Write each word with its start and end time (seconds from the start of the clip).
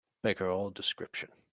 Beggar 0.23 0.49
all 0.49 0.71
description 0.71 1.29